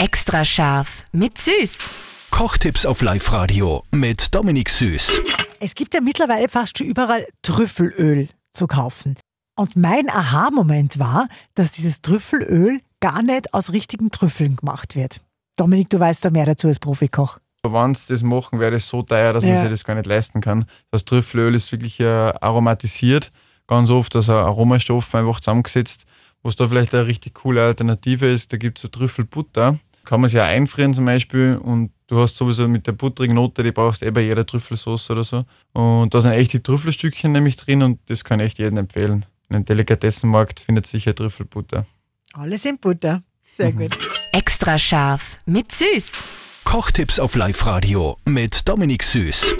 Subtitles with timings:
[0.00, 1.78] Extra scharf mit Süß.
[2.30, 5.20] Kochtipps auf Live-Radio mit Dominik Süß.
[5.60, 9.16] Es gibt ja mittlerweile fast schon überall Trüffelöl zu kaufen.
[9.56, 15.20] Und mein Aha-Moment war, dass dieses Trüffelöl gar nicht aus richtigen Trüffeln gemacht wird.
[15.56, 17.38] Dominik, du weißt da mehr dazu als Profikoch.
[17.62, 19.50] Wenn sie das machen, wäre das so teuer, dass Ja.
[19.50, 20.64] man sich das gar nicht leisten kann.
[20.90, 23.32] Das Trüffelöl ist wirklich äh, aromatisiert.
[23.66, 26.04] Ganz oft also Aromastoff einfach zusammengesetzt.
[26.42, 29.78] Was da vielleicht eine richtig coole Alternative ist, da gibt es so Trüffelbutter.
[30.10, 33.62] Kann man sich auch einfrieren zum Beispiel und du hast sowieso mit der butterigen Note,
[33.62, 35.44] die brauchst du eh bei jeder Trüffelsauce oder so.
[35.72, 39.24] Und da sind echt die Trüffelstückchen nämlich drin und das kann ich echt jedem empfehlen.
[39.48, 41.86] In einem Delikatessenmarkt findet sich ja Trüffelbutter.
[42.32, 43.22] Alles in Butter.
[43.44, 43.96] Sehr gut.
[44.32, 46.10] Extra scharf mit Süß.
[46.64, 49.54] Kochtipps auf Live-Radio mit Dominik Süß.